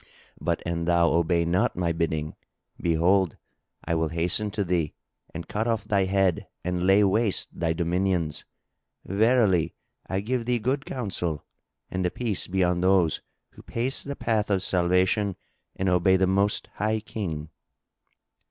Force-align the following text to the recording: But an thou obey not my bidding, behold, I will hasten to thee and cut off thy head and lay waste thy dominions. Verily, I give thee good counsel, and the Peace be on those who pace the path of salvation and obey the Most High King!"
But 0.39 0.63
an 0.65 0.85
thou 0.85 1.11
obey 1.11 1.45
not 1.45 1.75
my 1.75 1.91
bidding, 1.91 2.35
behold, 2.81 3.37
I 3.85 3.93
will 3.93 4.07
hasten 4.07 4.49
to 4.49 4.63
thee 4.63 4.95
and 5.31 5.47
cut 5.47 5.67
off 5.67 5.83
thy 5.83 6.05
head 6.05 6.47
and 6.63 6.87
lay 6.87 7.03
waste 7.03 7.49
thy 7.53 7.73
dominions. 7.73 8.43
Verily, 9.05 9.75
I 10.07 10.21
give 10.21 10.45
thee 10.47 10.57
good 10.57 10.85
counsel, 10.87 11.45
and 11.91 12.03
the 12.03 12.09
Peace 12.09 12.47
be 12.47 12.63
on 12.63 12.81
those 12.81 13.21
who 13.51 13.61
pace 13.61 14.01
the 14.01 14.15
path 14.15 14.49
of 14.49 14.63
salvation 14.63 15.35
and 15.75 15.87
obey 15.87 16.17
the 16.17 16.25
Most 16.25 16.69
High 16.77 16.99
King!" 16.99 17.49